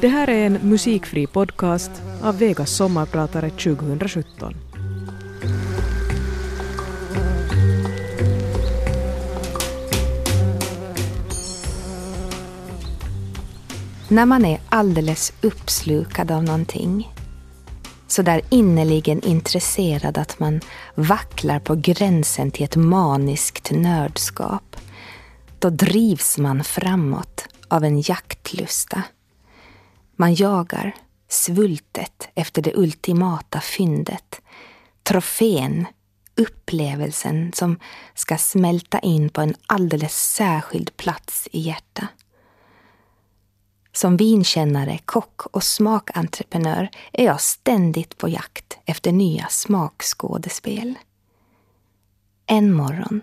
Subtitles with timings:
[0.00, 1.90] Det här är en musikfri podcast
[2.22, 4.54] av Vegas sommarpratare 2017.
[14.08, 17.14] När man är alldeles uppslukad av någonting
[18.06, 20.60] så där innerligen intresserad att man
[20.94, 24.76] vacklar på gränsen till ett maniskt nördskap.
[25.58, 29.02] Då drivs man framåt av en jaktlusta.
[30.20, 30.94] Man jagar
[31.28, 34.40] svultet efter det ultimata fyndet,
[35.02, 35.86] trofén,
[36.36, 37.78] upplevelsen som
[38.14, 42.08] ska smälta in på en alldeles särskild plats i hjärtat.
[43.92, 50.98] Som vinkännare, kock och smakentreprenör är jag ständigt på jakt efter nya smakskådespel.
[52.46, 53.20] En morgon,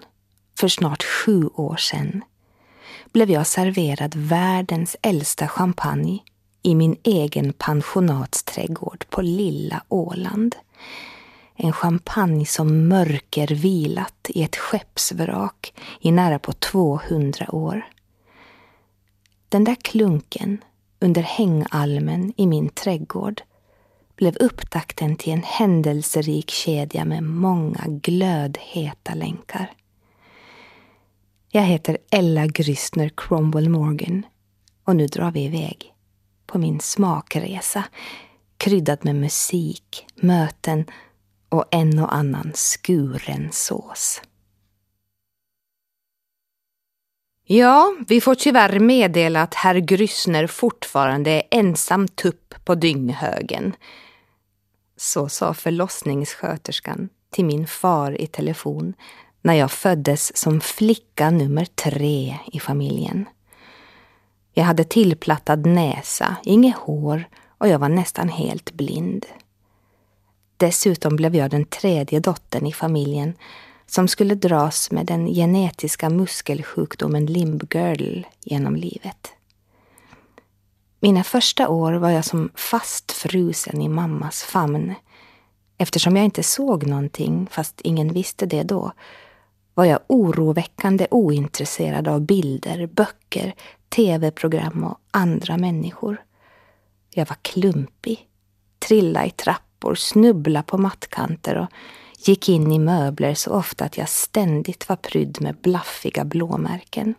[0.59, 2.23] för snart sju år sedan,
[3.11, 6.19] blev jag serverad världens äldsta champagne
[6.61, 10.55] i min egen pensionatsträdgård på lilla Åland.
[11.55, 17.85] En champagne som mörker vilat i ett skeppsvrak i nära på 200 år.
[19.49, 20.63] Den där klunken
[20.99, 23.41] under hängalmen i min trädgård
[24.15, 29.73] blev upptakten till en händelserik kedja med många glödheta länkar.
[31.49, 34.25] Jag heter Ella Grystner Cromwell Morgan
[34.83, 35.93] och nu drar vi iväg
[36.47, 37.83] på min smakresa
[38.57, 40.85] kryddad med musik, möten
[41.49, 44.21] och en och annan skuren sås.
[47.49, 53.75] Ja, vi får tyvärr meddela att herr Gryssner fortfarande är ensam tupp på dynghögen.
[54.97, 58.93] Så sa förlossningssköterskan till min far i telefon
[59.41, 63.25] när jag föddes som flicka nummer tre i familjen.
[64.57, 67.23] Jag hade tillplattad näsa, inget hår
[67.57, 69.25] och jag var nästan helt blind.
[70.57, 73.33] Dessutom blev jag den tredje dottern i familjen
[73.85, 79.33] som skulle dras med den genetiska muskelsjukdomen limbgirdle genom livet.
[80.99, 84.93] Mina första år var jag som fastfrusen i mammas famn.
[85.77, 88.91] Eftersom jag inte såg någonting, fast ingen visste det då,
[89.77, 93.55] var jag oroväckande ointresserad av bilder, böcker,
[93.89, 96.23] tv-program och andra människor.
[97.13, 98.27] Jag var klumpig,
[98.79, 101.67] trilla i trappor, snubbla på mattkanter och
[102.27, 107.15] gick in i möbler så ofta att jag ständigt var prydd med blaffiga blåmärken.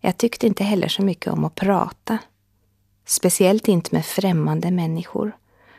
[0.00, 2.18] Jag tyckte inte heller så mycket om att prata.
[3.06, 5.36] Speciellt inte med främmande människor,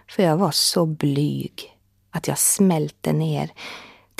[0.10, 1.78] för jag var så blyg
[2.12, 3.52] att jag smälte ner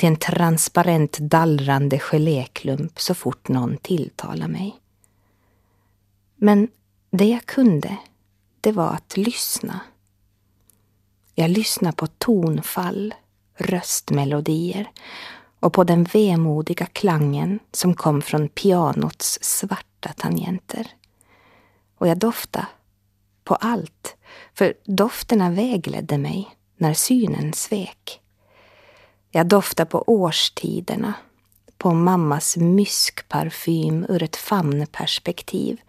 [0.00, 4.76] till en transparent dallrande geléklump så fort någon tilltalade mig.
[6.36, 6.68] Men
[7.10, 7.96] det jag kunde,
[8.60, 9.80] det var att lyssna.
[11.34, 13.14] Jag lyssnade på tonfall,
[13.54, 14.90] röstmelodier
[15.60, 20.86] och på den vemodiga klangen som kom från pianots svarta tangenter.
[21.98, 22.66] Och jag doftade
[23.44, 24.16] på allt,
[24.54, 28.20] för dofterna vägledde mig när synen svek.
[29.30, 31.14] Jag doftar på årstiderna,
[31.78, 35.80] på mammas myskparfym ur ett famnperspektiv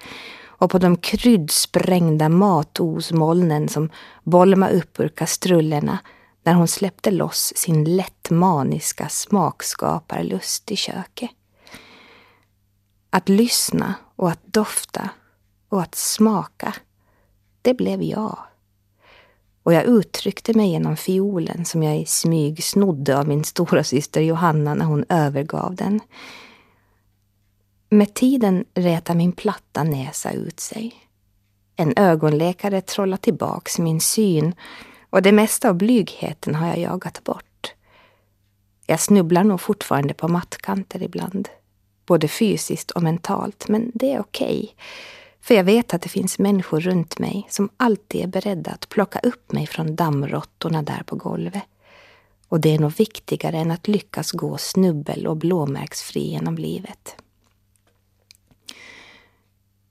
[0.46, 3.90] och på de kryddsprängda matosmolnen som
[4.24, 6.00] bolmade upp ur kastrullerna
[6.44, 11.30] när hon släppte loss sin lätt maniska smakskaparlust i köket.
[13.10, 15.10] Att lyssna och att dofta
[15.70, 16.74] och att smaka,
[17.62, 18.38] det blev jag.
[19.64, 24.22] Och jag uttryckte mig genom fiolen som jag i smyg snodde av min stora syster
[24.22, 26.00] Johanna när hon övergav den.
[27.90, 30.96] Med tiden rätade min platta näsa ut sig.
[31.76, 34.56] En ögonläkare trollade tillbaks min syn
[35.10, 37.74] och det mesta av blygheten har jag jagat bort.
[38.88, 41.50] Jag snubblar nog fortfarande på mattkanter ibland.
[42.06, 44.60] Både fysiskt och mentalt, men det är okej.
[44.60, 44.70] Okay.
[45.42, 49.20] För jag vet att det finns människor runt mig som alltid är beredda att plocka
[49.20, 51.64] upp mig från dammråttorna där på golvet.
[52.48, 57.16] Och det är nog viktigare än att lyckas gå snubbel och blåmärksfri genom livet.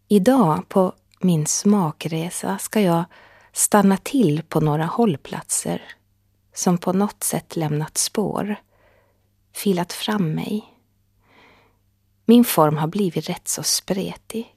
[0.08, 3.04] Idag på min smakresa ska jag
[3.52, 5.82] stanna till på några hållplatser
[6.54, 8.56] som på något sätt lämnat spår,
[9.54, 10.64] filat fram mig.
[12.24, 14.54] Min form har blivit rätt så spretig.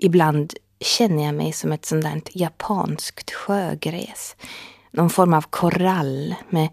[0.00, 4.36] Ibland känner jag mig som ett sånt där japanskt sjögräs.
[4.90, 6.68] Någon form av korall med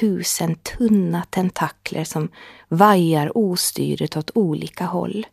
[0.00, 2.28] tusen tunna tentakler som
[2.68, 5.26] vajar ostyrigt åt olika håll.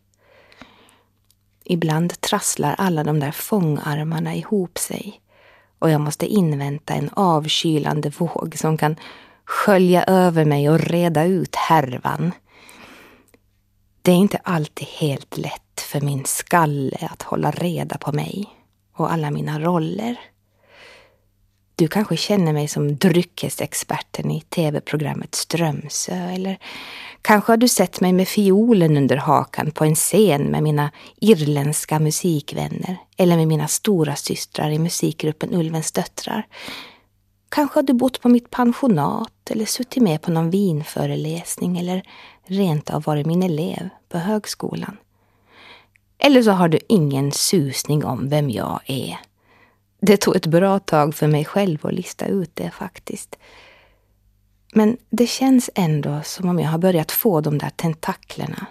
[1.64, 5.20] Ibland trasslar alla de där fångarmarna ihop sig
[5.78, 8.96] och jag måste invänta en avkylande våg som kan
[9.44, 12.32] skölja över mig och reda ut härvan.
[14.02, 18.46] Det är inte alltid helt lätt för min skalle att hålla reda på mig
[18.96, 20.20] och alla mina roller.
[21.76, 26.58] Du kanske känner mig som dryckesexperten i tv-programmet Strömsö eller
[27.22, 31.98] kanske har du sett mig med fiolen under hakan på en scen med mina irländska
[31.98, 36.46] musikvänner eller med mina stora systrar i musikgruppen Ulvens döttrar.
[37.48, 42.02] Kanske har du bott på mitt pensionat eller suttit med på någon vinföreläsning eller
[42.46, 44.96] rent av varit min elev på högskolan.
[46.18, 49.18] Eller så har du ingen susning om vem jag är.
[50.00, 53.38] Det tog ett bra tag för mig själv att lista ut det faktiskt.
[54.74, 58.66] Men det känns ändå som om jag har börjat få de där tentaklerna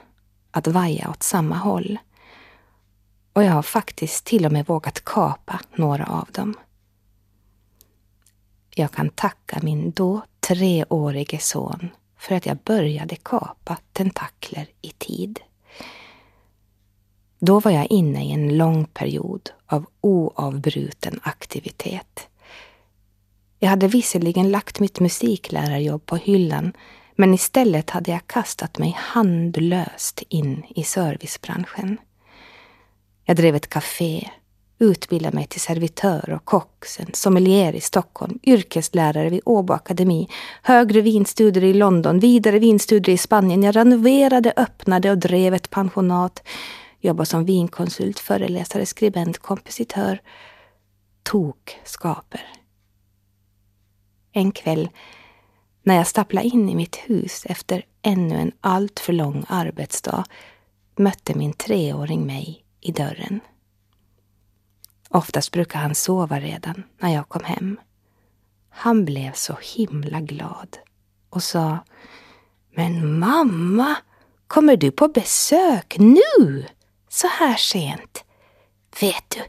[0.52, 1.98] att vaja åt samma håll.
[3.34, 6.56] Och jag har faktiskt till och med vågat kapa några av dem.
[8.76, 15.40] Jag kan tacka min då treårige son för att jag började kapa tentakler i tid.
[17.40, 22.28] Då var jag inne i en lång period av oavbruten aktivitet.
[23.60, 26.74] Jag hade visserligen lagt mitt musiklärarjobb på hyllan
[27.16, 31.98] men istället hade jag kastat mig handlöst in i servicebranschen.
[33.26, 34.30] Jag drev ett café,
[34.80, 40.28] utbildade mig till servitör och kock, sen sommelier i Stockholm, yrkeslärare vid Åbo Akademi,
[40.64, 43.64] högre vinstudier i London, vidare vinstudier i Spanien.
[43.64, 46.44] Jag renoverade, öppnade och drev ett pensionat
[47.00, 50.22] jobbar som vinkonsult, föreläsare, skribent, kompositör.
[51.24, 52.48] Tokskaper.
[54.32, 54.90] En kväll
[55.84, 60.24] när jag stapplade in i mitt hus efter ännu en alltför lång arbetsdag
[60.96, 63.40] mötte min treåring mig i dörren.
[65.10, 67.80] Oftast brukar han sova redan när jag kom hem.
[68.70, 70.78] Han blev så himla glad
[71.30, 71.78] och sa
[72.76, 73.96] Men mamma,
[74.48, 76.66] kommer du på besök nu?
[77.18, 78.24] Så här sent.
[79.02, 79.44] Vet du,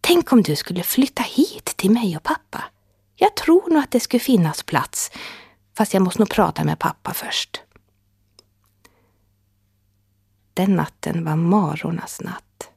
[0.00, 2.64] tänk om du skulle flytta hit till mig och pappa.
[3.14, 5.10] Jag tror nog att det skulle finnas plats,
[5.76, 7.62] fast jag måste nog prata med pappa först.
[10.54, 12.70] Den natten var marornas natt.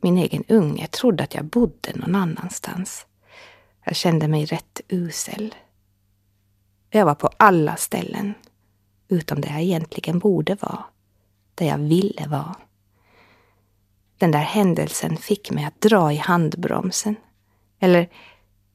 [0.00, 3.06] Min egen unge trodde att jag bodde någon annanstans.
[3.84, 5.54] Jag kände mig rätt usel.
[6.90, 8.34] Jag var på alla ställen,
[9.08, 10.84] utom där jag egentligen borde vara
[11.62, 12.56] där jag ville vara.
[14.18, 17.16] Den där händelsen fick mig att dra i handbromsen.
[17.80, 18.08] Eller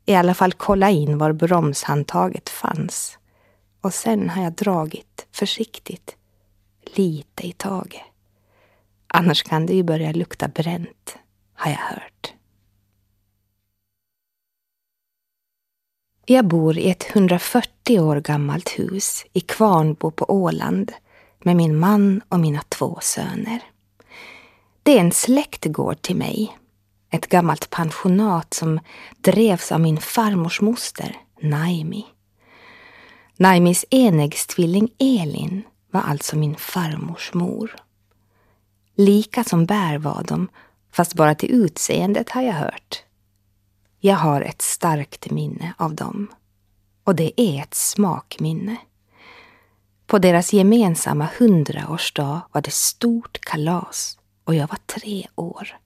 [0.05, 3.17] i alla fall kolla in var bromshandtaget fanns.
[3.81, 6.15] Och sen har jag dragit försiktigt,
[6.95, 8.01] lite i taget.
[9.07, 11.17] Annars kan det ju börja lukta bränt,
[11.53, 12.33] har jag hört.
[16.25, 20.91] Jag bor i ett 140 år gammalt hus i Kvarnbo på Åland
[21.47, 23.63] med min man och mina två söner.
[24.83, 26.57] Det är en släktgård till mig.
[27.11, 28.79] Ett gammalt pensionat som
[29.17, 32.05] drevs av min farmors moster, Naimi.
[33.38, 37.75] Naimis enäggstvilling Elin var alltså min farmors mor.
[38.95, 40.47] Lika som bär var de,
[40.91, 43.04] fast bara till utseendet har jag hört.
[43.99, 46.27] Jag har ett starkt minne av dem.
[47.04, 48.77] Och det är ett smakminne.
[50.07, 55.78] På deras gemensamma hundraårsdag var det stort kalas och jag var tre år.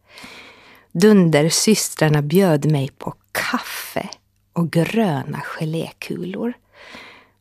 [0.92, 4.10] Dundersystrarna bjöd mig på kaffe
[4.54, 6.54] och gröna gelékulor.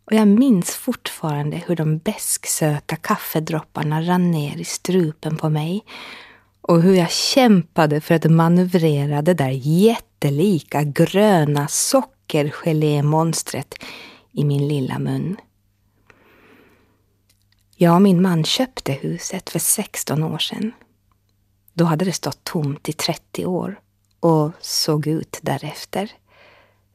[0.04, 5.84] Och jag minns fortfarande hur de bäsksöta kaffedropparna rann ner i strupen på mig
[6.60, 13.74] och hur jag kämpade för att manövrera det där jättelika gröna sockergelémonstret
[14.32, 15.36] i min lilla mun.
[17.82, 20.72] Jag och min man köpte huset för 16 år sedan.
[21.74, 23.80] Då hade det stått tomt i 30 år
[24.20, 26.10] och såg ut därefter.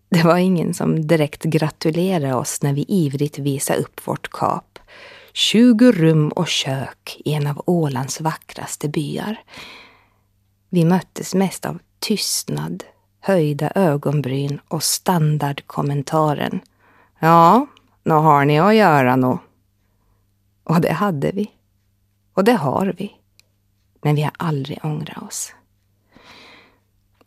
[0.10, 4.80] Det var ingen som direkt gratulerade oss när vi ivrigt visade upp vårt kap.
[5.34, 9.40] 20 rum och kök i en av Ålands vackraste byar.
[10.70, 12.84] Vi möttes mest av tystnad,
[13.20, 16.62] höjda ögonbryn och standardkommentaren.
[17.20, 17.68] Ja,
[18.04, 19.40] nu har ni att göra nog.
[20.66, 21.52] Och det hade vi.
[22.34, 23.16] Och det har vi.
[24.02, 25.54] Men vi har aldrig ångrat oss.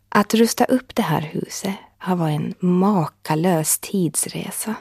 [0.09, 4.75] Att rusta upp det här huset har varit en makalös tidsresa.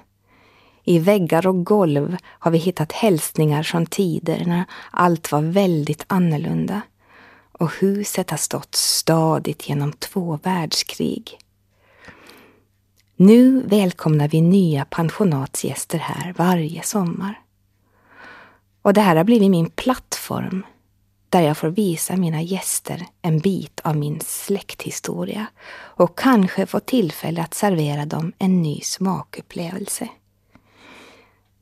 [0.84, 6.80] I väggar och golv har vi hittat hälsningar från tider när allt var väldigt annorlunda.
[7.52, 11.38] och huset har stått stadigt genom två världskrig.
[13.16, 17.40] Nu välkomnar vi nya pensionatsgäster här varje sommar.
[18.82, 20.66] Och det här har blivit min plattform
[21.28, 27.42] där jag får visa mina gäster en bit av min släkthistoria och kanske få tillfälle
[27.42, 30.08] att servera dem en ny smakupplevelse.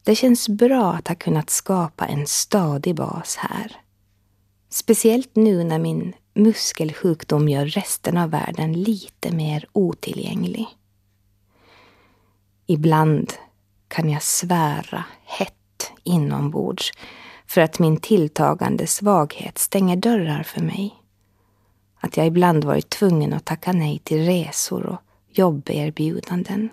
[0.02, 3.76] Det känns bra att ha kunnat skapa en stadig bas här.
[4.68, 10.66] Speciellt nu när min muskelsjukdom gör resten av världen lite mer otillgänglig.
[12.66, 13.32] Ibland
[13.88, 15.55] kan jag svära hett
[16.04, 16.92] inombords
[17.47, 20.95] för att min tilltagande svaghet stänger dörrar för mig.
[22.00, 26.68] Att jag ibland varit tvungen att tacka nej till resor och jobberbjudanden.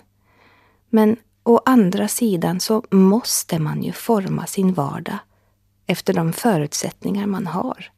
[0.89, 5.17] Men å andra sidan så måste man ju forma sin vardag
[5.87, 7.91] efter de förutsättningar man har.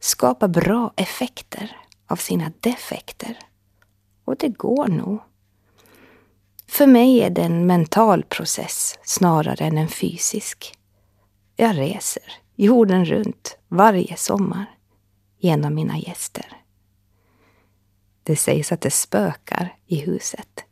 [0.00, 1.76] Skapa bra effekter
[2.06, 3.38] av sina defekter.
[4.24, 5.20] Och det går nog.
[6.70, 10.74] För mig är det en mental process snarare än en fysisk.
[11.56, 12.22] Jag reser
[12.56, 14.66] jorden runt varje sommar
[15.38, 16.46] genom mina gäster.
[18.22, 20.64] Det sägs att det spökar i huset.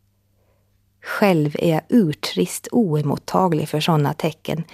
[1.02, 4.64] Själv är jag urtrist oemottaglig för sådana tecken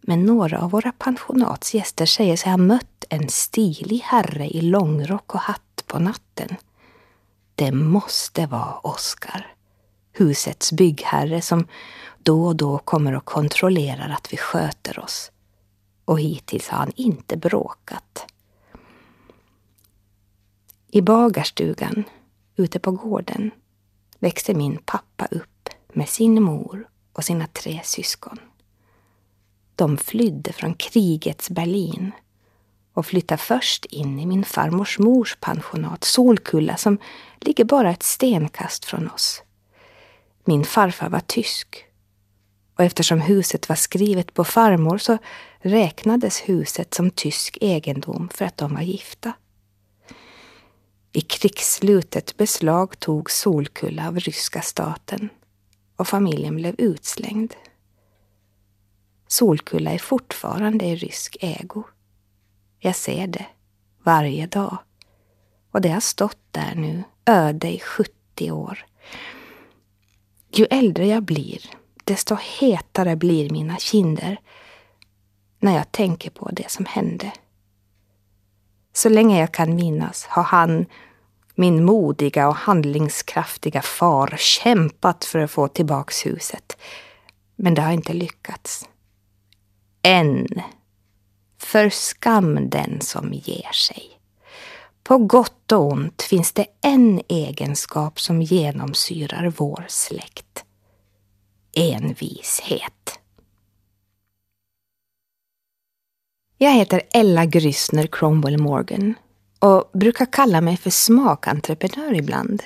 [0.00, 5.40] men några av våra pensionatsgäster säger sig ha mött en stilig herre i långrock och
[5.40, 6.56] hatt på natten.
[7.54, 9.54] Det måste vara Oskar,
[10.18, 11.66] husets byggherre som
[12.18, 15.32] då och då kommer och kontrollerar att vi sköter oss
[16.04, 18.26] och hittills har han inte bråkat.
[20.90, 22.04] I bagarstugan
[22.56, 23.50] ute på gården
[24.18, 28.38] växte min pappa upp med sin mor och sina tre syskon.
[29.74, 32.12] De flydde från krigets Berlin
[32.92, 36.98] och flyttade först in i min farmors mors pensionat Solkulla som
[37.40, 39.42] ligger bara ett stenkast från oss.
[40.44, 41.84] Min farfar var tysk
[42.78, 45.18] och eftersom huset var skrivet på farmor så
[45.58, 49.32] räknades huset som tysk egendom för att de var gifta.
[51.12, 55.28] I krigsslutet beslagtog Solkulla av ryska staten
[55.96, 57.54] och familjen blev utslängd.
[59.28, 61.82] Solkulla är fortfarande i rysk ägo.
[62.78, 63.46] Jag ser det
[64.02, 64.78] varje dag.
[65.70, 68.86] Och det har stått där nu, öde i 70 år.
[70.52, 71.60] Ju äldre jag blir,
[72.04, 74.40] desto hetare blir mina kinder
[75.60, 77.32] när jag tänker på det som hände.
[78.92, 80.86] Så länge jag kan minnas har han,
[81.54, 86.76] min modiga och handlingskraftiga far, kämpat för att få tillbaks huset.
[87.56, 88.88] Men det har inte lyckats.
[90.02, 90.46] Än.
[91.58, 94.17] För skam den som ger sig.
[95.08, 100.64] På gott och ont finns det en egenskap som genomsyrar vår släkt.
[101.76, 103.18] Envishet.
[106.58, 109.14] Jag heter Ella Grysner Cromwell Morgan
[109.58, 112.62] och brukar kalla mig för smakentreprenör ibland.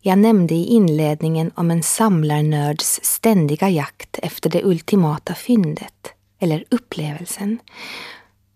[0.00, 7.58] Jag nämnde i inledningen om en samlarnörds ständiga jakt efter det ultimata fyndet, eller upplevelsen.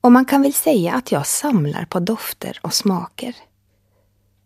[0.05, 3.37] Och man kan väl säga att jag samlar på dofter och smaker.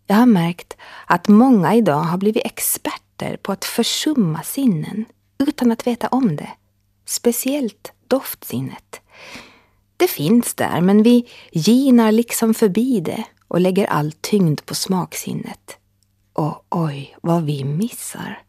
[0.07, 5.05] Jag har märkt att många idag har blivit experter på att försumma sinnen
[5.39, 6.51] utan att veta om det.
[7.05, 9.01] Speciellt doftsinnet.
[9.97, 15.77] Det finns där, men vi ginar liksom förbi det och lägger all tyngd på smaksinnet.
[16.33, 18.43] Och oj, vad vi missar.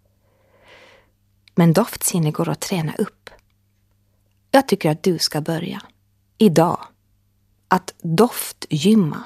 [1.55, 3.29] Men doftsinne går att träna upp.
[4.51, 5.81] Jag tycker att du ska börja.
[6.37, 6.79] Idag.
[7.71, 9.23] Att doftgymma.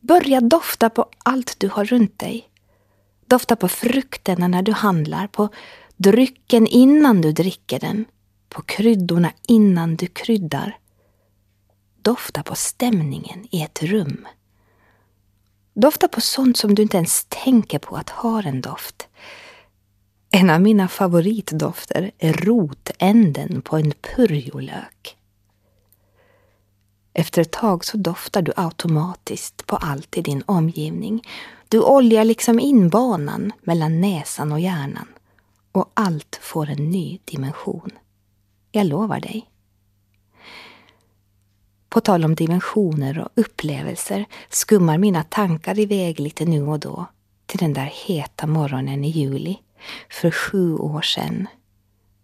[0.00, 2.48] Börja dofta på allt du har runt dig.
[3.26, 5.48] Dofta på frukterna när du handlar, på
[5.96, 8.04] drycken innan du dricker den,
[8.48, 10.78] på kryddorna innan du kryddar.
[12.02, 14.26] Dofta på stämningen i ett rum.
[15.74, 19.08] Dofta på sånt som du inte ens tänker på att ha en doft.
[20.30, 25.16] En av mina favoritdofter är rotänden på en purjolök.
[27.14, 31.22] Efter ett tag så doftar du automatiskt på allt i din omgivning.
[31.68, 35.06] Du oljar liksom in banan mellan näsan och hjärnan
[35.72, 37.90] och allt får en ny dimension.
[38.72, 39.50] Jag lovar dig.
[41.88, 47.06] På tal om dimensioner och upplevelser skummar mina tankar iväg lite nu och då
[47.46, 49.58] till den där heta morgonen i juli
[50.10, 51.46] för sju år sedan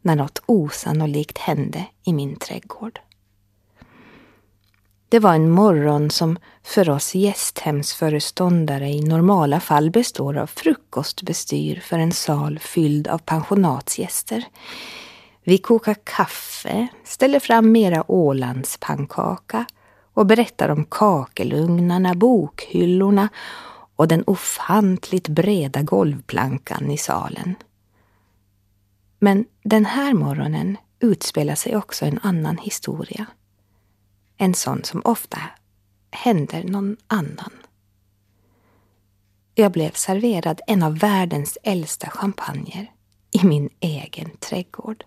[0.03, 3.01] när något osannolikt hände i min trädgård.
[5.11, 11.99] Det var en morgon som för oss gästhemsföreståndare i normala fall består av frukostbestyr för
[11.99, 14.45] en sal fylld av pensionatsgäster.
[15.45, 19.65] Vi kokar kaffe, ställer fram mera Ålandspannkaka
[20.15, 23.29] och berättar om kakelugnarna, bokhyllorna
[23.97, 27.55] och den ofantligt breda golvplankan i salen.
[29.19, 33.27] Men den här morgonen utspelar sig också en annan historia.
[34.43, 35.39] En sån som ofta
[36.11, 37.53] händer någon annan.
[39.55, 42.91] Jag blev serverad en av världens äldsta champagner
[43.31, 45.05] i min egen trädgård.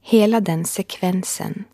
[0.00, 1.64] Hela den sekvensen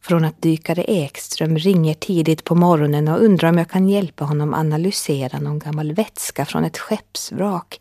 [0.00, 4.54] från att dykare Ekström ringer tidigt på morgonen och undrar om jag kan hjälpa honom
[4.54, 7.80] analysera någon gammal vätska från ett skeppsvrak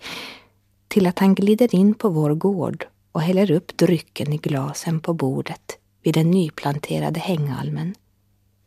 [0.87, 5.13] till att han glider in på vår gård och häller upp drycken i glasen på
[5.13, 5.77] bordet
[6.07, 7.95] vid den nyplanterade hängalmen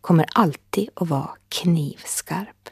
[0.01, 2.69] kommer alltid att vara knivskarp.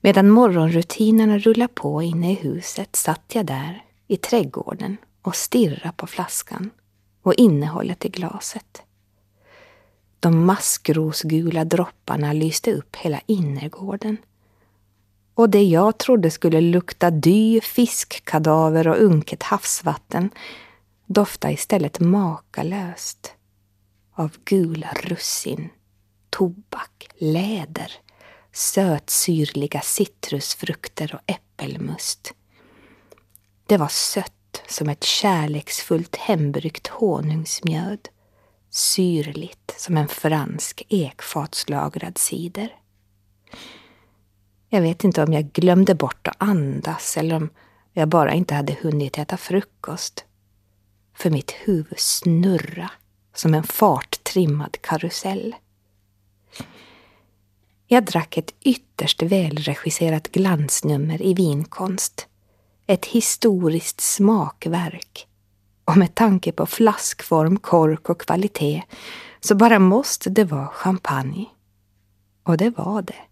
[0.00, 6.06] Medan morgonrutinerna rullar på inne i huset satt jag där i trädgården och stirrade på
[6.06, 6.70] flaskan
[7.22, 8.82] och innehållet i glaset.
[10.20, 14.16] De maskrosgula dropparna lyste upp hela innergården.
[15.34, 20.30] Och det jag trodde skulle lukta dy, fiskkadaver och unket havsvatten
[21.12, 23.34] doftade istället makalöst
[24.14, 25.68] av gula russin,
[26.30, 27.92] tobak, läder,
[28.52, 32.34] sötsyrliga citrusfrukter och äppelmust.
[33.66, 38.08] Det var sött som ett kärleksfullt hembryggt honungsmjöd,
[38.70, 42.76] syrligt som en fransk ekfatslagrad cider.
[44.68, 47.50] Jag vet inte om jag glömde bort att andas eller om
[47.92, 50.24] jag bara inte hade hunnit äta frukost.
[51.20, 52.90] För mitt huvud snurra
[53.34, 55.54] som en farttrimmad karusell.
[57.86, 62.26] Jag drack ett ytterst välregisserat glansnummer i vinkonst
[62.86, 65.26] ett historiskt smakverk.
[65.84, 68.82] Och med tanke på flaskform, kork och kvalitet
[69.40, 71.46] så bara måste det vara champagne.
[72.42, 73.22] Och det var det.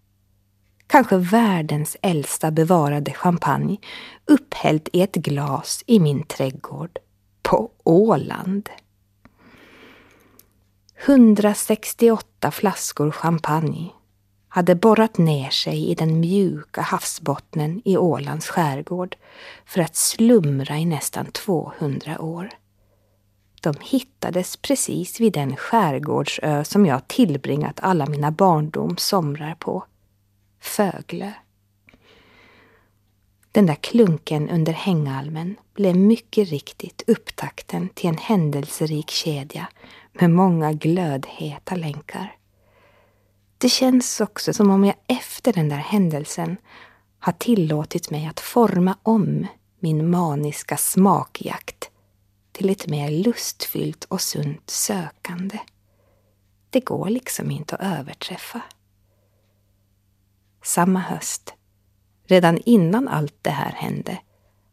[0.87, 3.77] Kanske världens äldsta bevarade champagne
[4.25, 6.99] upphälld i ett glas i min trädgård
[7.49, 8.69] på Åland.
[11.05, 13.89] 168 flaskor champagne
[14.49, 19.17] hade borrat ner sig i den mjuka havsbottnen i Ålands skärgård
[19.65, 22.49] för att slumra i nästan 200 år.
[23.61, 29.83] De hittades precis vid den skärgårdsö som jag tillbringat alla mina barndoms somrar på.
[30.59, 31.31] Föglö.
[33.51, 39.67] Den där klunken under hängalmen blev mycket riktigt upptakten till en händelserik kedja
[40.13, 42.35] med många glödheta länkar.
[43.57, 46.57] Det känns också som om jag efter den där händelsen
[47.19, 49.47] har tillåtit mig att forma om
[49.79, 51.89] min maniska smakjakt
[52.51, 55.59] till ett mer lustfyllt och sunt sökande.
[56.69, 58.61] Det går liksom inte att överträffa.
[60.63, 61.53] Samma höst,
[62.29, 64.17] redan innan allt det här hände,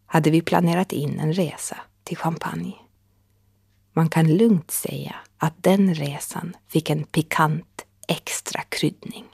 [0.07, 2.75] hade vi planerat in en resa till Champagne.
[3.93, 9.25] Man kan lugnt säga att den resan fick en pikant extra kryddning.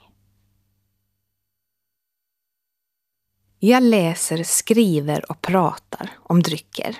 [3.59, 6.97] Jag läser, skriver och pratar om drycker.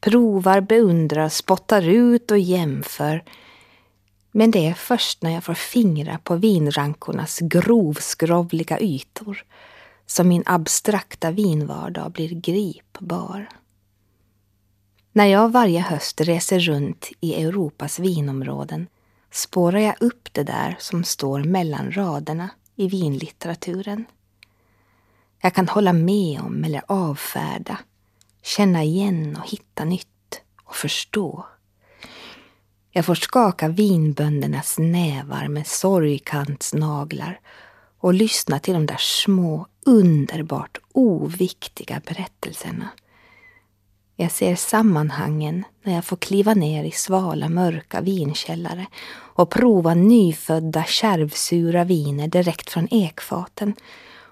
[0.00, 3.24] Provar, beundrar, spottar ut och jämför.
[4.32, 9.44] Men det är först när jag får fingra på vinrankornas grovskrovliga ytor
[10.06, 13.48] som min abstrakta vinvardag blir gripbar.
[15.12, 18.86] När jag varje höst reser runt i Europas vinområden
[19.30, 24.04] spårar jag upp det där som står mellan raderna i vinlitteraturen.
[25.42, 27.78] Jag kan hålla med om eller avfärda,
[28.42, 31.46] känna igen och hitta nytt och förstå.
[32.90, 37.40] Jag får skaka vinböndernas nävar med sorgkantsnaglar
[37.98, 42.88] och lyssna till de där små, underbart oviktiga berättelserna
[44.18, 50.84] jag ser sammanhangen när jag får kliva ner i svala mörka vinkällare och prova nyfödda
[50.84, 53.74] kärvsura viner direkt från ekfaten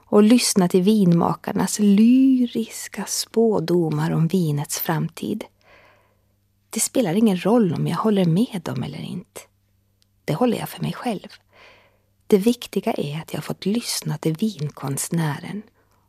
[0.06, 5.44] och lyssna till vinmakarnas lyriska spådomar om vinets framtid.
[6.70, 9.40] Det spelar ingen roll om jag håller med dem eller inte.
[10.24, 11.28] Det håller jag för mig själv.
[12.26, 15.62] Det viktiga är att jag fått lyssna till vinkonstnären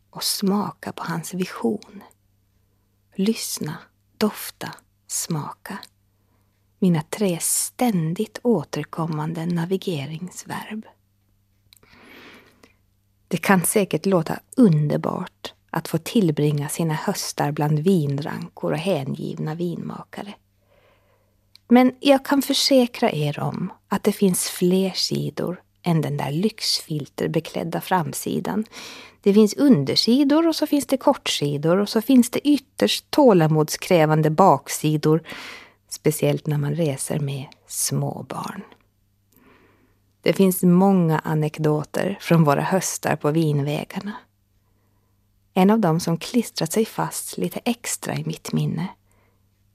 [0.10, 2.04] och smaka på hans vision
[3.16, 3.78] lyssna,
[4.18, 4.72] dofta,
[5.08, 5.78] smaka.
[6.80, 10.86] mina tre ständigt återkommande navigeringsverb.
[13.28, 20.34] Det kan säkert låta underbart att få tillbringa sina höstar bland vinrankor och hängivna vinmakare.
[21.68, 27.82] Men jag kan försäkra er om att det finns fler sidor än den där lyxfilterbeklädda
[27.82, 28.66] framsidan.
[29.22, 35.24] Det finns undersidor och så finns det kortsidor och så finns det ytterst tålamodskrävande baksidor,
[35.90, 38.64] speciellt när man reser med småbarn.
[40.22, 44.14] Det finns många anekdoter från våra höstar på vinvägarna.
[45.54, 48.88] En av dem som klistrat sig fast lite extra i mitt minne,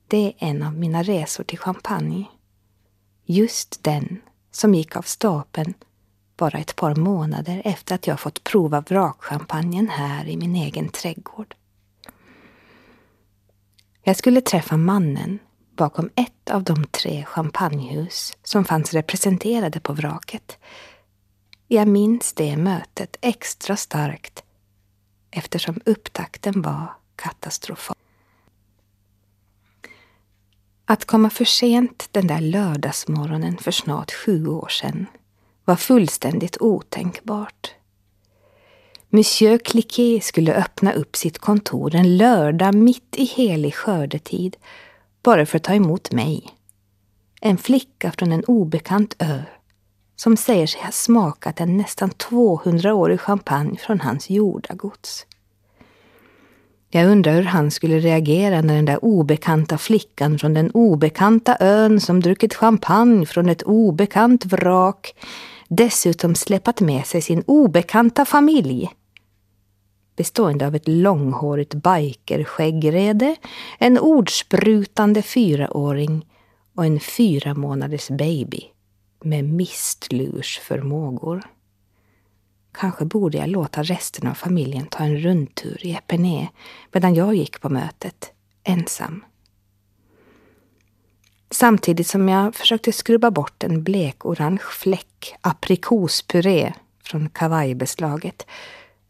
[0.09, 2.25] det är en av mina resor till Champagne.
[3.25, 4.21] Just den
[4.51, 5.75] som gick av stapeln
[6.41, 11.55] bara ett par månader efter att jag fått prova vrakchampagnen här i min egen trädgård.
[14.03, 15.39] Jag skulle träffa mannen
[15.77, 20.59] bakom ett av de tre champagnehus som fanns representerade på vraket.
[21.69, 24.45] Jag minns det mötet extra starkt
[25.31, 27.97] eftersom upptakten var katastrofal.
[30.85, 35.07] Att komma för sent den där lördagsmorgonen för snart sju år sedan
[35.71, 37.75] var fullständigt otänkbart.
[39.09, 44.57] Monsieur Cliquet skulle öppna upp sitt kontor en lördag mitt i helig skördetid
[45.23, 46.47] bara för att ta emot mig.
[47.41, 49.43] En flicka från en obekant ö
[50.17, 55.27] som säger sig ha smakat en nästan 200-årig champagne från hans jordagods.
[56.89, 62.01] Jag undrar hur han skulle reagera när den där obekanta flickan från den obekanta ön
[62.01, 65.15] som druckit champagne från ett obekant vrak
[65.71, 68.91] dessutom släpat med sig sin obekanta familj
[70.21, 73.37] bestående av ett långhårigt bikerskäggrede,
[73.79, 76.27] en ordsprutande fyraåring
[76.75, 78.63] och en fyra månaders baby
[79.25, 81.43] med mistlursförmågor.
[82.73, 86.47] Kanske borde jag låta resten av familjen ta en rundtur i Epernay
[86.93, 88.33] medan jag gick på mötet,
[88.65, 89.25] ensam.
[91.51, 98.47] Samtidigt som jag försökte skrubba bort en blekorange fläck aprikospuré från kavajbeslaget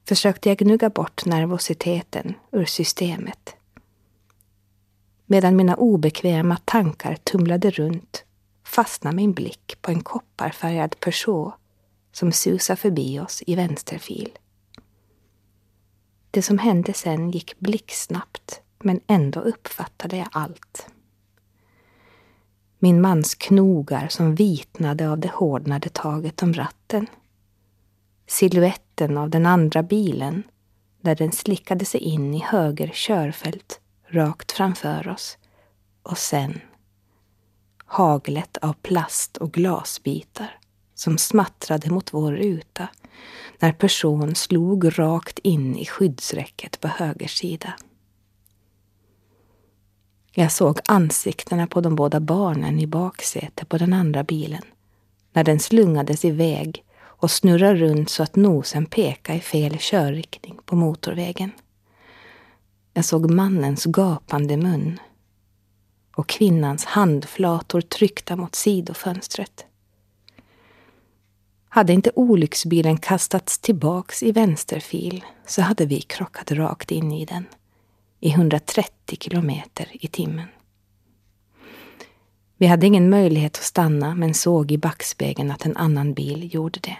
[0.08, 3.56] försökte jag gnugga bort nervositeten ur systemet.
[5.26, 8.24] Medan mina obekväma tankar tumlade runt
[8.64, 11.54] fastnade min blick på en kopparfärgad Peugeot
[12.12, 14.30] som susade förbi oss i vänsterfil.
[16.30, 20.86] Det som hände sen gick blixtsnabbt, men ändå uppfattade jag allt.
[22.82, 27.06] Min mans knogar som vitnade av det hårdnade taget om ratten
[28.30, 30.42] siluetten av den andra bilen
[31.00, 35.38] där den slickade sig in i höger körfält rakt framför oss.
[36.02, 36.60] Och sen
[37.84, 40.58] haglet av plast och glasbitar
[40.94, 42.88] som smattrade mot vår ruta
[43.58, 47.74] när person slog rakt in i skyddsräcket på höger sida.
[50.32, 54.62] Jag såg ansiktena på de båda barnen i baksätet på den andra bilen
[55.32, 60.76] när den slungades iväg och snurrade runt så att nosen pekade i fel körriktning på
[60.76, 61.50] motorvägen.
[62.92, 64.98] Jag såg mannens gapande mun
[66.16, 69.64] och kvinnans handflator tryckta mot sidofönstret.
[71.68, 77.46] Hade inte olycksbilen kastats tillbaks i vänsterfil så hade vi krockat rakt in i den
[78.20, 80.48] i 130 kilometer i timmen.
[82.56, 86.80] Vi hade ingen möjlighet att stanna men såg i backspegeln att en annan bil gjorde
[86.80, 86.98] det.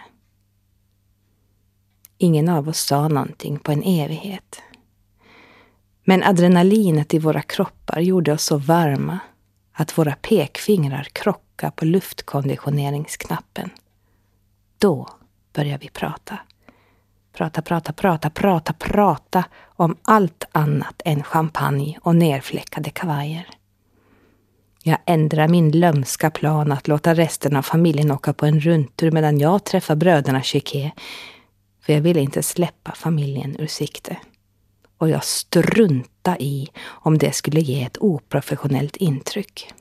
[2.18, 4.62] Ingen av oss sa någonting på en evighet.
[6.04, 9.18] Men adrenalinet i våra kroppar gjorde oss så varma
[9.72, 13.70] att våra pekfingrar krockade på luftkonditioneringsknappen.
[14.78, 15.08] Då
[15.52, 16.38] började vi prata.
[17.32, 23.48] Prata, prata, prata, prata, prata om allt annat än champagne och nerfläckade kavajer.
[24.82, 29.38] Jag ändrar min lömska plan att låta resten av familjen åka på en rundtur medan
[29.38, 30.92] jag träffar bröderna Chiquet
[31.82, 34.16] för jag ville inte släppa familjen ur sikte.
[34.98, 39.72] Och jag strunta i om det skulle ge ett oprofessionellt intryck.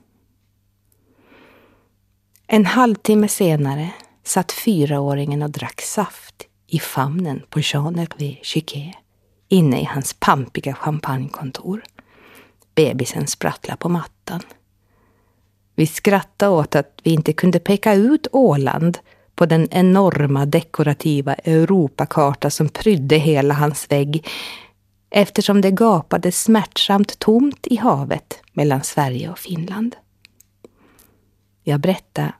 [2.47, 3.89] En halvtimme senare
[4.23, 8.95] satt fyraåringen och drack saft i famnen på Jean-Hervé Chiquet
[9.47, 11.83] inne i hans pampiga champagnekontor.
[12.75, 14.41] Bebisen sprattlar på mattan.
[15.75, 18.97] Vi skrattade åt att vi inte kunde peka ut Åland
[19.35, 24.27] på den enorma dekorativa Europakarta som prydde hela hans vägg
[25.09, 29.95] eftersom det gapade smärtsamt tomt i havet mellan Sverige och Finland.
[31.63, 32.33] Jag berättade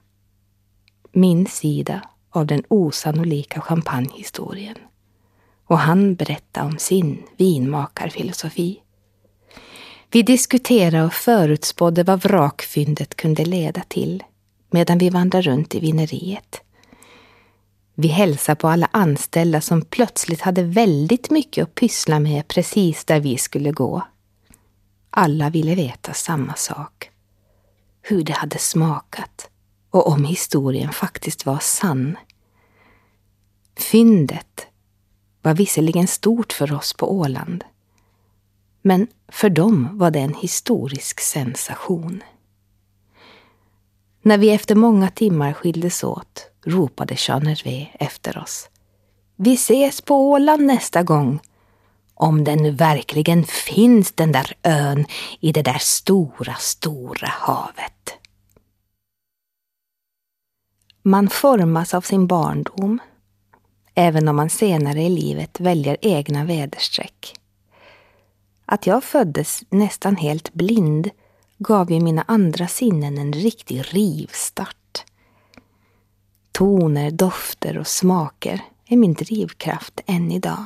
[1.12, 4.76] min sida av den osannolika champagnehistorien.
[5.66, 8.80] Och han berättade om sin vinmakarfilosofi.
[10.10, 14.22] Vi diskuterade och förutspådde vad vrakfyndet kunde leda till
[14.70, 16.60] medan vi vandrade runt i vineriet.
[17.94, 23.20] Vi hälsade på alla anställda som plötsligt hade väldigt mycket att pyssla med precis där
[23.20, 24.02] vi skulle gå.
[25.10, 27.10] Alla ville veta samma sak.
[28.02, 29.49] Hur det hade smakat
[29.90, 32.16] och om historien faktiskt var sann.
[33.76, 34.66] Fyndet
[35.42, 37.64] var visserligen stort för oss på Åland,
[38.82, 42.22] men för dem var det en historisk sensation.
[44.22, 48.68] När vi efter många timmar skildes åt ropade Jean Hervé efter oss.
[49.36, 51.40] Vi ses på Åland nästa gång.
[52.14, 55.06] Om den nu verkligen finns, den där ön
[55.40, 58.19] i det där stora, stora havet.
[61.02, 62.98] Man formas av sin barndom,
[63.94, 67.34] även om man senare i livet väljer egna väderstreck.
[68.64, 71.10] Att jag föddes nästan helt blind
[71.58, 75.04] gav ju mina andra sinnen en riktig rivstart.
[76.52, 80.64] Toner, dofter och smaker är min drivkraft än idag.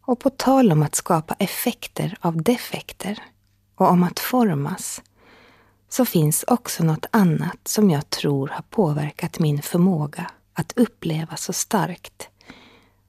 [0.00, 3.22] Och på tal om att skapa effekter av defekter
[3.74, 5.02] och om att formas
[5.88, 11.52] så finns också något annat som jag tror har påverkat min förmåga att uppleva så
[11.52, 12.28] starkt.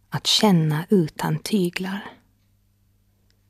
[0.09, 2.11] Att känna utan tyglar.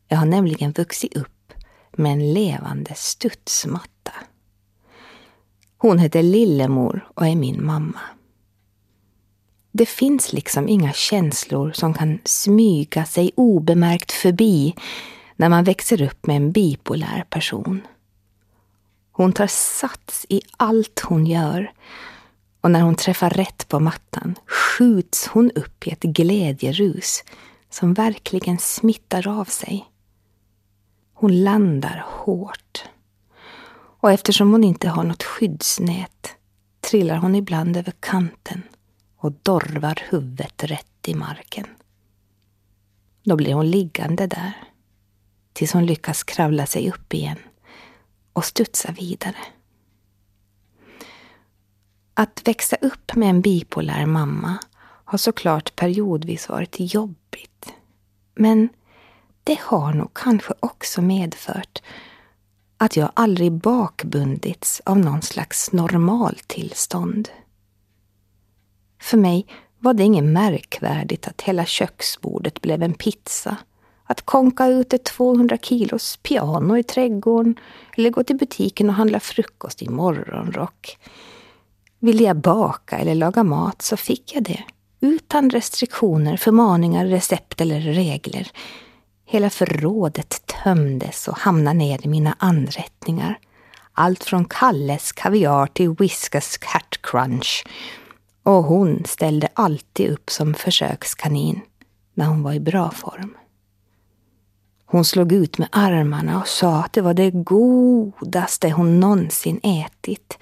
[0.08, 1.54] Jag har nämligen vuxit upp
[1.92, 4.12] med en levande studsmatta.
[5.78, 8.00] Hon heter Lillemor och är min mamma.
[9.72, 14.76] Det finns liksom inga känslor som kan smyga sig obemärkt förbi
[15.36, 17.82] när man växer upp med en bipolär person.
[19.18, 21.72] Hon tar sats i allt hon gör
[22.62, 27.24] och när hon träffar rätt på mattan skjuts hon upp i ett glädjerus
[27.70, 29.86] som verkligen smittar av sig.
[31.14, 32.84] Hon landar hårt.
[34.00, 36.36] Och eftersom hon inte har något skyddsnät
[36.80, 38.64] trillar hon ibland över kanten
[39.18, 41.68] och dorvar huvudet rätt i marken.
[43.24, 44.54] Då blir hon liggande där
[45.54, 47.38] tills hon lyckas kravla sig upp igen
[48.38, 49.38] och studsa vidare.
[52.14, 57.74] Att växa upp med en bipolär mamma har såklart periodvis varit jobbigt.
[58.36, 58.70] Men
[59.44, 61.82] det har nog kanske också medfört
[62.78, 67.30] att jag aldrig bakbundits av någon slags normaltillstånd.
[69.02, 69.48] För mig
[69.80, 73.58] var det inget märkvärdigt att hela köksbordet blev en pizza.
[74.08, 77.56] Att konka ut ett 200 kilos piano i trädgården
[77.98, 80.98] eller gå till butiken och handla frukost i morgonrock.
[82.00, 84.64] Ville jag baka eller laga mat så fick jag det.
[85.00, 88.52] Utan restriktioner, förmaningar, recept eller regler.
[89.26, 93.40] Hela förrådet tömdes och hamnade ner i mina anrättningar.
[93.94, 97.64] Allt från Kalles kaviar till Whiskas Cat Crunch.
[98.44, 101.62] Och hon ställde alltid upp som försökskanin
[102.14, 103.38] när hon var i bra form.
[104.90, 110.38] Hon slog ut med armarna och sa att det var det godaste hon någonsin ätit.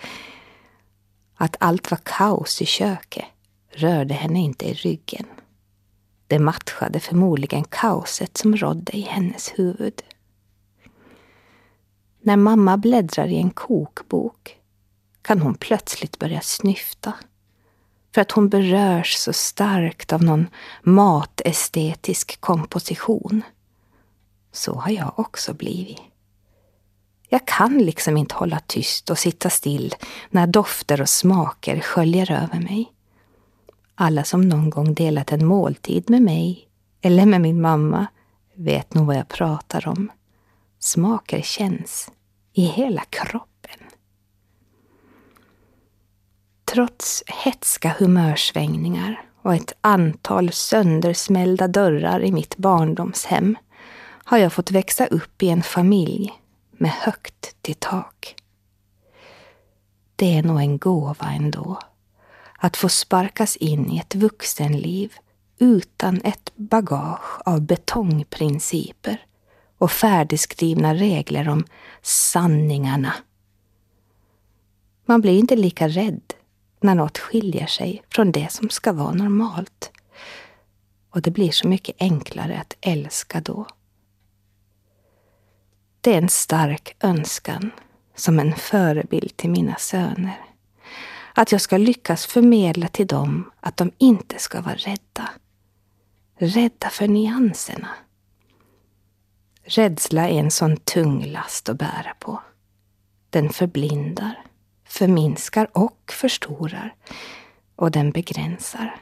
[1.36, 3.26] Att allt var kaos i köket
[3.70, 5.26] rörde henne inte i ryggen.
[6.28, 10.02] Det matchade förmodligen kaoset som rådde i hennes huvud.
[12.22, 14.58] När mamma bläddrar i en kokbok
[15.22, 17.14] kan hon plötsligt börja snyfta
[18.14, 20.48] för att hon berörs så starkt av någon
[20.84, 23.44] matestetisk komposition.
[24.56, 26.02] Så har jag också blivit.
[27.30, 29.96] Jag kan liksom inte hålla tyst och sitta still
[30.30, 32.92] när dofter och smaker sköljer över mig.
[33.96, 36.68] Alla som någon gång delat en måltid med mig
[37.02, 38.08] eller med min mamma
[38.54, 40.12] vet nog vad jag pratar om.
[40.80, 42.12] Smaker känns
[42.54, 43.80] i hela kroppen.
[46.66, 53.58] Trots hetska humörsvängningar och ett antal söndersmällda dörrar i mitt barndomshem
[54.28, 56.34] har jag fått växa upp i en familj
[56.72, 58.36] med högt till tak.
[60.16, 61.80] Det är nog en gåva ändå
[62.58, 65.14] att få sparkas in i ett vuxenliv
[65.58, 69.26] utan ett bagage av betongprinciper
[69.78, 71.66] och färdigskrivna regler om
[72.02, 73.14] sanningarna.
[75.06, 76.34] Man blir inte lika rädd
[76.82, 79.92] när något skiljer sig från det som ska vara normalt.
[81.10, 83.68] Och det blir så mycket enklare att älska då.
[86.06, 87.72] Det är en stark önskan
[88.16, 90.46] som en förebild till mina söner.
[91.34, 95.30] Att jag ska lyckas förmedla till dem att de inte ska vara rädda.
[96.38, 97.90] Rädda för nyanserna.
[99.64, 102.42] Rädsla är en sån tung last att bära på.
[103.30, 104.44] Den förblindar,
[104.88, 106.96] förminskar och förstorar.
[107.76, 108.96] Och den begränsar.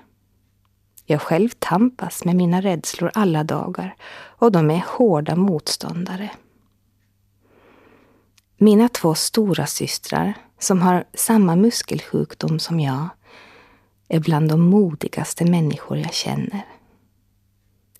[1.05, 6.31] Jag själv tampas med mina rädslor alla dagar och de är hårda motståndare.
[8.63, 13.07] Mina två stora systrar som har samma muskelsjukdom som jag
[14.07, 16.65] är bland de modigaste människor jag känner.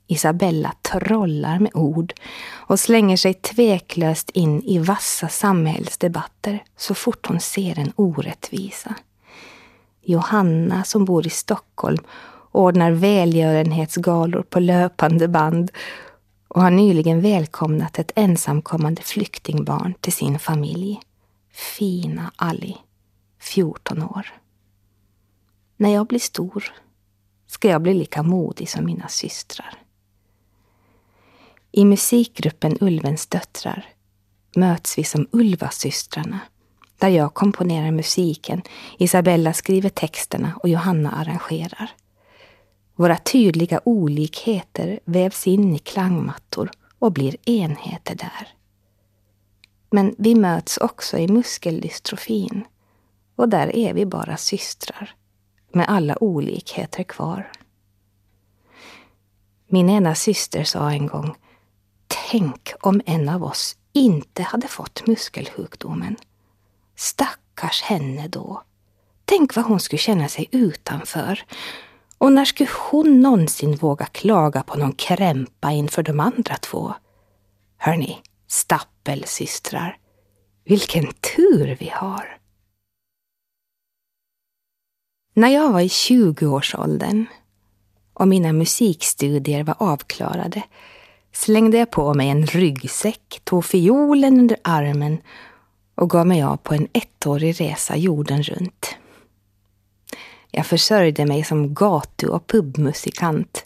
[0.08, 2.14] Isabella trollar med ord
[2.52, 8.96] och slänger sig tveklöst in i vassa samhällsdebatter så fort hon ser en orättvisa.
[10.02, 12.04] Johanna som bor i Stockholm
[12.52, 15.72] ordnar välgörenhetsgalor på löpande band
[16.54, 21.00] och har nyligen välkomnat ett ensamkommande flyktingbarn till sin familj.
[21.52, 22.78] Fina Ali,
[23.40, 24.28] 14 år.
[25.78, 26.74] När jag blir stor
[27.48, 29.76] ska jag bli lika modig som mina systrar.
[31.72, 33.86] I musikgruppen Ulvens döttrar
[34.56, 36.40] möts vi som Ulvasystrarna
[36.98, 38.62] där jag komponerar musiken,
[38.98, 41.92] Isabella skriver texterna och Johanna arrangerar.
[42.96, 48.48] Våra tydliga olikheter vävs in i klangmattor och blir enheter där.
[49.90, 52.64] Men vi möts också i muskeldystrofin
[53.36, 55.16] och där är vi bara systrar
[55.72, 57.52] med alla olikheter kvar.
[59.68, 61.36] Min ena syster sa en gång
[62.32, 66.16] Tänk om en av oss inte hade fått muskelsjukdomen.
[66.96, 68.64] Stackars henne då.
[69.26, 71.44] Tänk vad hon skulle känna sig utanför.
[72.24, 76.94] Och när skulle hon någonsin våga klaga på någon krämpa inför de andra två?
[77.78, 79.98] Hörni, stappelsystrar.
[80.66, 82.38] Vilken tur vi har!
[85.34, 87.26] När jag var i 20-årsåldern
[88.14, 90.64] och mina musikstudier var avklarade
[91.32, 95.18] slängde jag på mig en ryggsäck, tog fiolen under armen
[95.96, 98.98] och gav mig av på en ettårig resa jorden runt.
[100.56, 103.66] Jag försörjde mig som gatu och pubmusikant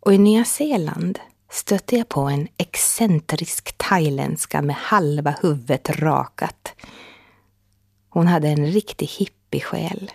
[0.00, 1.18] och i Nya Zeeland
[1.50, 6.74] stötte jag på en excentrisk thailändska med halva huvudet rakat.
[8.08, 10.12] Hon hade en riktig hippiesjäl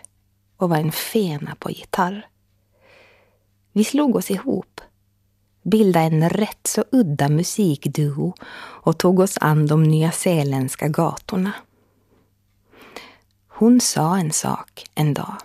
[0.58, 2.27] och var en fena på gitarr.
[3.71, 4.82] Vi slog oss ihop
[5.63, 11.51] bildade en rätt så udda musikduo och tog oss an de nyzeeländska gatorna.
[13.47, 15.36] Hon sa en sak en dag.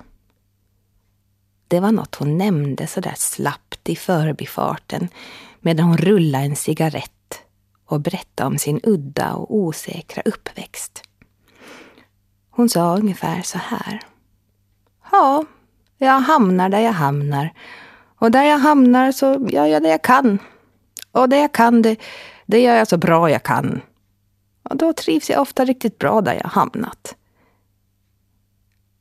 [1.69, 5.09] Det var något hon nämnde så där slappt i förbifarten
[5.61, 7.43] medan hon rullade en cigarett
[7.87, 11.03] och berättade om sin udda och osäkra uppväxt.
[12.51, 14.01] Hon sa ungefär så här.
[15.13, 15.45] Ja,
[15.99, 17.53] jag hamnar där jag hamnar
[18.19, 20.39] och där jag hamnar så gör jag det jag kan.
[21.13, 21.97] Och det jag kan, det,
[22.47, 23.81] det gör jag så bra jag kan.
[24.63, 27.15] Och då trivs jag ofta riktigt bra där jag hamnat.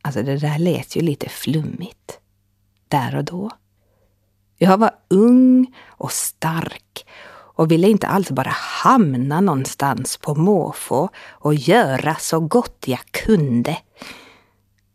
[0.01, 2.19] Alltså det där lät ju lite flummigt.
[2.95, 3.51] Där och då.
[4.57, 8.49] Jag var ung och stark och ville inte alls bara
[8.83, 13.77] hamna någonstans på måfå och göra så gott jag kunde.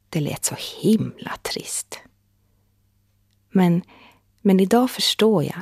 [0.09, 1.99] Det lät så himla trist.
[3.51, 3.83] Men
[4.43, 5.61] men idag förstår jag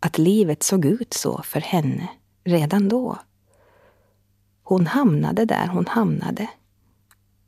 [0.00, 2.08] att livet såg ut så för henne
[2.44, 3.18] redan då.
[4.62, 6.50] Hon hamnade där hon hamnade.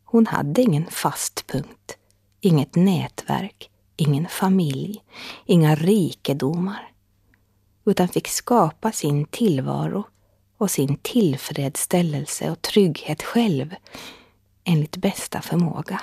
[0.05, 1.99] Hon hade ingen fast punkt,
[2.41, 5.03] inget nätverk, ingen familj,
[5.45, 6.93] inga rikedomar,
[7.85, 10.05] utan fick skapa sin tillvaro
[10.59, 13.75] och sin tillfredsställelse och trygghet själv
[14.65, 16.01] enligt bästa förmåga.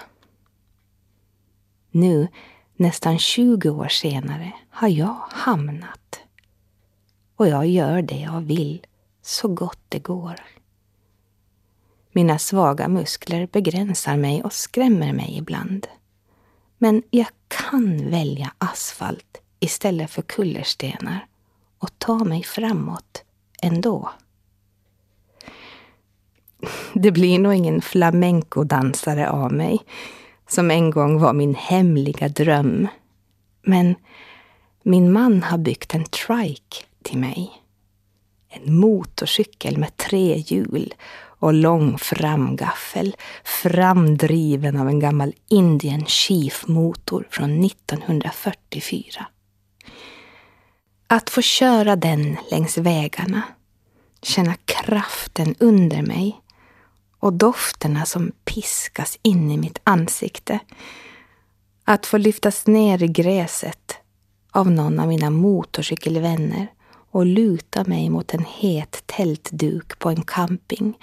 [1.91, 2.27] Nu
[2.75, 6.19] nästan 20 år senare har jag hamnat.
[7.35, 8.85] Och jag gör det jag vill
[9.21, 10.35] så gott det går.
[12.11, 15.87] Mina svaga muskler begränsar mig och skrämmer mig ibland.
[16.77, 17.27] Men jag
[17.57, 21.25] kan välja asfalt istället för kullerstenar
[21.79, 23.23] och ta mig framåt
[23.61, 24.11] ändå.
[26.93, 29.79] Det blir nog ingen flamencodansare av mig
[30.47, 32.87] som en gång var min hemliga dröm.
[33.61, 33.95] Men
[34.83, 37.51] min man har byggt en trike till mig.
[38.49, 40.93] En motorcykel med tre hjul
[41.43, 49.25] och lång framgaffel, framdriven av en gammal Indian Chief-motor från 1944.
[51.07, 53.41] Att få köra den längs vägarna,
[54.21, 56.41] känna kraften under mig
[57.19, 60.59] och dofterna som piskas in i mitt ansikte.
[61.83, 63.97] Att få lyftas ner i gräset
[64.51, 66.67] av någon av mina motorcykelvänner
[67.13, 70.97] och luta mig mot en het tältduk på en camping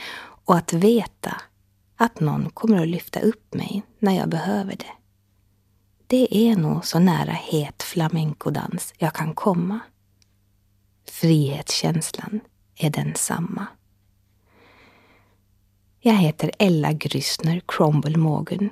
[0.44, 1.42] och att veta
[1.96, 4.92] att någon kommer att lyfta upp mig när jag behöver det.
[6.06, 9.80] Det är nog så nära het flamencodans jag kan komma.
[11.11, 12.40] Frihetskänslan
[12.76, 13.66] är densamma.
[16.00, 18.70] Jag heter Ella Grysner Cromwell Morgan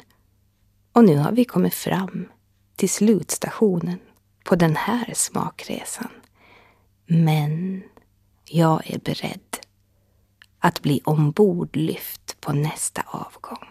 [0.92, 2.28] och nu har vi kommit fram
[2.76, 3.98] till slutstationen
[4.44, 6.10] på den här smakresan.
[7.10, 7.82] Men
[8.44, 9.56] jag är beredd
[10.58, 13.66] att bli ombordlyft på nästa avgång.